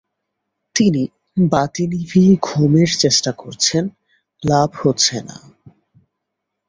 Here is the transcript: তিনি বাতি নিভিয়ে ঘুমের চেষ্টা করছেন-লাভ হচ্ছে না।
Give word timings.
তিনি 0.75 1.03
বাতি 1.49 1.83
নিভিয়ে 1.87 2.33
ঘুমের 2.41 2.89
চেষ্টা 2.99 3.31
করছেন-লাভ 3.31 4.69
হচ্ছে 4.81 5.17
না। 5.21 5.37